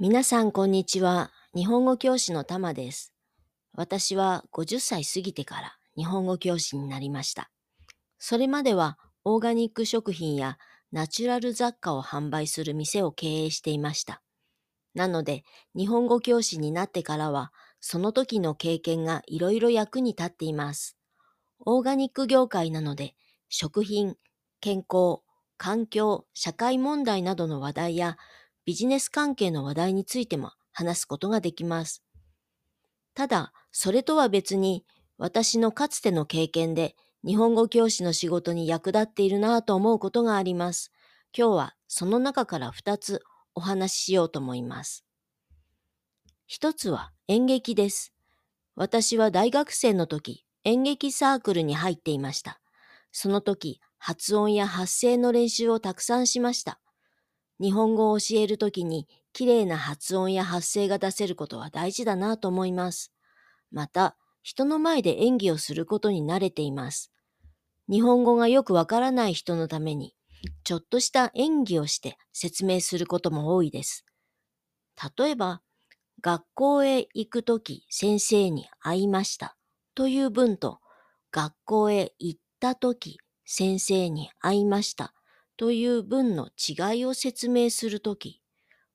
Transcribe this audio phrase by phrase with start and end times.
[0.00, 1.32] 皆さんこんにちは。
[1.56, 3.12] 日本語教師のたまです。
[3.72, 7.50] 私は50歳過ぎてから日本語教師になりました。
[8.20, 10.56] それまではオーガニック食品や
[10.92, 14.22] ナチュラル雑貨を販売する店を経営していました。
[14.94, 15.42] なので
[15.74, 20.96] 日本語教師になってからはその時の経験がいろいろ役に立っています。
[21.66, 23.16] オーガニック業界なので
[23.48, 24.14] 食品、
[24.60, 25.22] 健康、
[25.56, 28.16] 環境、社会問題などの話題や
[28.68, 32.02] ビジネス関係の話題についても話すことができます。
[33.14, 34.84] ただ、それとは別に
[35.16, 36.94] 私のかつての経験で
[37.24, 40.92] 日本語教師の仕事に役立っているなぁと思うことがあります。
[41.34, 43.22] 今日はその中から2つ
[43.54, 45.02] お話ししようと思います。
[46.46, 48.12] 一つは演劇です。
[48.74, 52.60] 私は大学生の時、演劇サークルに入っていました。
[53.12, 56.78] その時、発音や発声の練習をたくさんしました。
[57.60, 63.12] 日本語を教えるときに綺麗な発音や発声が出せることは大事だなと思います。
[63.70, 67.12] また、人の前で演技をすることに慣れています。
[67.90, 70.14] 日本語がよくわからない人のために、
[70.64, 74.04] ちょっとした演技をして説明することも多いです。
[75.18, 75.62] 例えば、
[76.20, 79.56] 学校へ行くとき先生に会いました
[79.94, 80.80] という文と、
[81.30, 85.14] 学校へ行ったとき先生に会いました
[85.58, 88.40] という文の違いを説明するとき、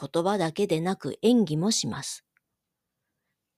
[0.00, 2.24] 言葉だけでなく演技もします。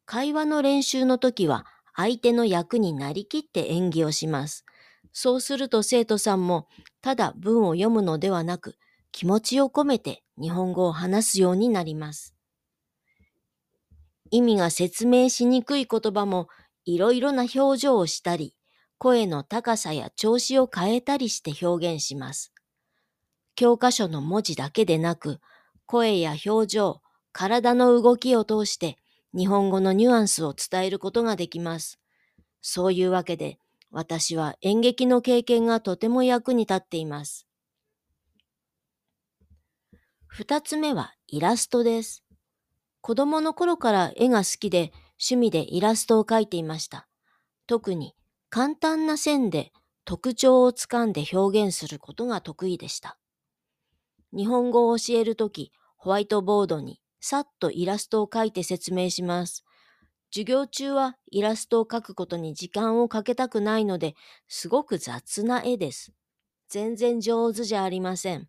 [0.07, 4.65] 会話の練習の時は相手の役になりきって演技をします。
[5.13, 6.69] そうすると生徒さんも
[7.03, 8.77] ただ文を読むのではなく
[9.13, 12.35] 気持ちを込めて日本語を話すようになります。
[14.31, 16.49] 意味が説明しにくい言葉も
[16.87, 18.57] いろいろな表情をしたり、
[18.97, 22.56] 声の高さや調子を変えたりして表現します。
[23.57, 25.41] 教科書の文字だけでなく、
[25.87, 27.01] 声や表情、
[27.33, 28.99] 体の動きを通して
[29.35, 31.99] 日本語のニュアンスを伝えることができます。
[32.61, 33.59] そういうわけで、
[33.91, 37.47] 私は演劇の経験がとても役に立っています。
[40.27, 42.25] 二つ目はイラストです。
[43.01, 47.09] 子供の頃から絵が好きで趣味でイラストを描いていました。
[47.67, 48.15] 特に
[48.51, 49.73] 簡単な線で
[50.05, 53.19] 特徴をつかんで表現することが得意でした。
[54.37, 59.65] 日本語を教えるとき、ホワイトボードにさっとイラストを描いて説明します。
[60.31, 64.15] 授業中はイラストを描くことに時間をかけたくないので、
[64.47, 66.13] すごく雑な絵です。
[66.69, 68.49] 全然上手じゃありません。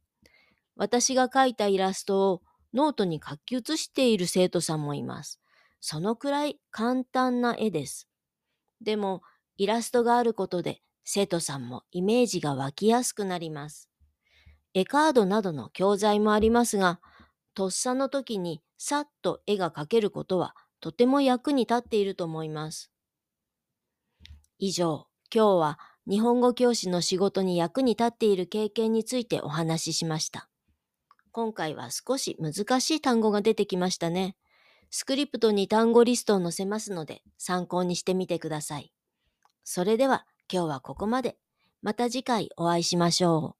[0.75, 2.41] 私が描いたイラストを
[2.73, 5.39] ノートに書き写している生徒さんもいます。
[5.79, 8.09] そのくらい簡単な絵です。
[8.81, 9.21] でも、
[9.57, 13.86] イラストがあることで生徒さんもイメージが湧きやすくなります。
[14.79, 16.99] 絵カードなどの教材もありますが、
[17.55, 22.91] とっさの時にさっと絵が描けることはとても役に立っていると思います。
[24.59, 30.47] 以上、今日は日本語教師の仕事に役に立っている経験についてお話ししました。
[31.31, 34.35] 今回は少し難しい単語が出てきましたね。
[34.91, 38.93] スクリプトに単語リストを載せますので参考にしてみてください。
[39.63, 41.35] それでは今日はここまで。
[41.81, 43.56] また次回お会いしましょう。